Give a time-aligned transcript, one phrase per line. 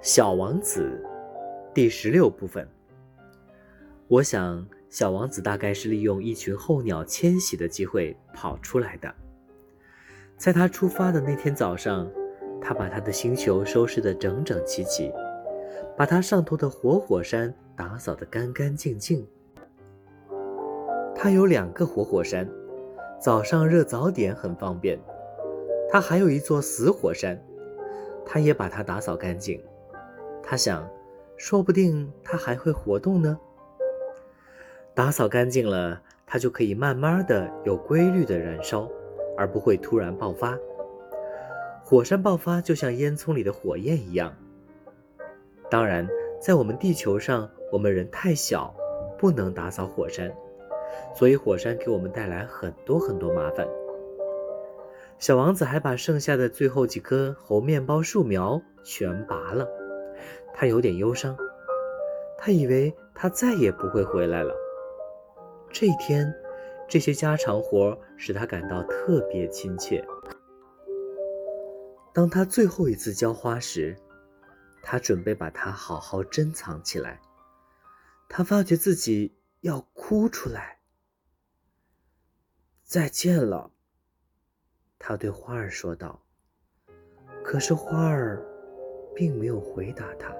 [0.00, 1.02] 小王子，
[1.74, 2.66] 第十六部分。
[4.06, 9.12] 我想，小王子大概是利用一群候鸟迁徙的机会跑出来的。
[10.36, 12.08] 在他出发的那天早上，
[12.62, 15.12] 他把他的星球收拾得整整齐齐，
[15.96, 19.26] 把他上头的活火山打扫得干干净净。
[21.12, 22.48] 他有两个活火山，
[23.20, 24.96] 早上热早点很方便。
[25.90, 27.36] 他还有一座死火山，
[28.24, 29.60] 他也把它打扫干净。
[30.50, 30.88] 他想，
[31.36, 33.38] 说不定它还会活动呢。
[34.94, 38.88] 打扫干净了，它就可以慢慢的、有规律的燃烧，
[39.36, 40.58] 而不会突然爆发。
[41.84, 44.34] 火山爆发就像烟囱里的火焰一样。
[45.70, 46.08] 当然，
[46.40, 48.74] 在我们地球上，我们人太小，
[49.18, 50.34] 不能打扫火山，
[51.14, 53.68] 所以火山给我们带来很多很多麻烦。
[55.18, 59.68] 小王子还把剩下的最后几棵猴面包树苗全拔了。
[60.60, 61.36] 他有点忧伤，
[62.36, 64.52] 他以为他再也不会回来了。
[65.70, 66.34] 这一天，
[66.88, 70.04] 这些家常活使他感到特别亲切。
[72.12, 73.96] 当他最后一次浇花时，
[74.82, 77.20] 他准备把它好好珍藏起来。
[78.28, 80.80] 他发觉自己要哭出来。
[82.82, 83.70] 再见了，
[84.98, 86.20] 他对花儿说道。
[87.44, 88.44] 可是花儿
[89.14, 90.34] 并没有回答他。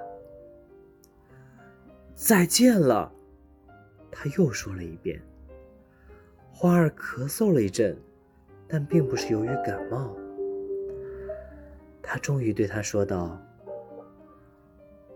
[2.21, 3.09] 再见了，
[4.11, 5.21] 他又说了一遍。
[6.51, 7.97] 花儿咳嗽了一阵，
[8.67, 10.13] 但并不是由于感冒。
[12.03, 13.41] 他终于对他说道：“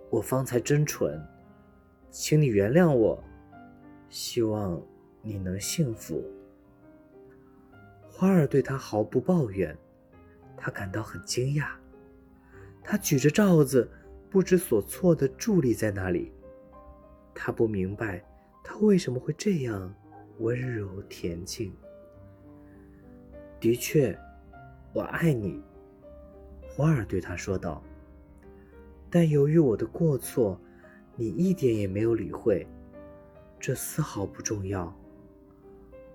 [0.09, 1.21] 我方才真蠢，
[2.09, 3.21] 请你原谅我。
[4.09, 4.81] 希望
[5.21, 6.23] 你能幸福。”
[8.09, 9.77] 花儿对他毫不抱怨，
[10.55, 11.67] 他感到很惊讶。
[12.81, 13.91] 他举着罩子，
[14.29, 16.31] 不知所措地伫立在那里。
[17.35, 18.23] 他不明白，
[18.63, 19.93] 他为什么会这样
[20.39, 21.73] 温柔恬静。
[23.59, 24.17] 的确，
[24.93, 25.61] 我爱你，
[26.67, 27.81] 花儿对他说道。
[29.09, 30.59] 但由于我的过错，
[31.15, 32.67] 你一点也没有理会，
[33.59, 34.93] 这丝毫不重要。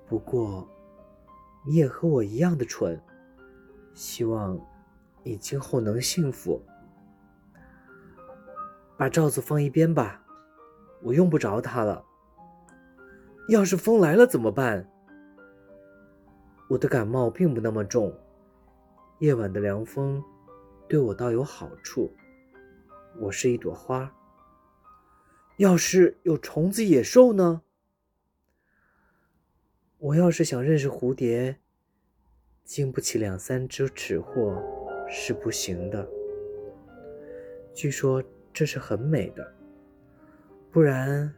[0.06, 0.68] 不过，
[1.64, 3.00] 你也和我一样的蠢。
[3.94, 4.58] 希望
[5.22, 6.62] 你今后能幸福。
[8.96, 10.22] 把罩子放一边吧。
[11.02, 12.04] 我用不着它了。
[13.48, 14.86] 要是风来了怎么办？
[16.68, 18.14] 我的感冒并不那么重，
[19.20, 20.22] 夜晚的凉风
[20.86, 22.12] 对我倒有好处。
[23.18, 24.14] 我是一朵花。
[25.56, 27.62] 要是有虫子、野兽呢？
[29.96, 31.56] 我要是想认识蝴蝶，
[32.64, 34.62] 经不起两三只尺货
[35.08, 36.06] 是不行的。
[37.74, 38.22] 据说
[38.52, 39.57] 这是很美的。
[40.70, 41.32] 不然，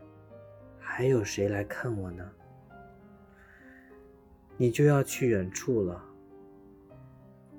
[0.79, 2.29] 还有谁来看我呢？
[4.57, 6.05] 你就要去远处了。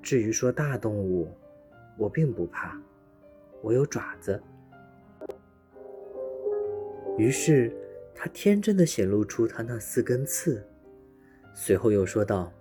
[0.02, 1.32] 至于说大动物，
[1.96, 2.78] 我并不怕，
[3.62, 4.40] 我有爪子。
[7.16, 7.74] 于是，
[8.14, 10.64] 他天真的显露出他那四根刺，
[11.54, 12.52] 随后又说道：“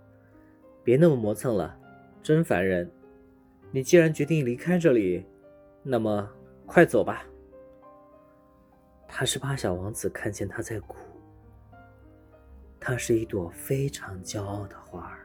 [0.83, 1.77] 别那么磨蹭了，
[2.23, 2.89] 真烦人。
[3.71, 5.25] 你既然决定离开这里，
[5.83, 6.29] 那么
[6.65, 7.25] 快走吧。”
[9.13, 10.95] 他是怕小王子看见他在哭。
[12.79, 15.20] 他是一朵非常骄傲的花儿。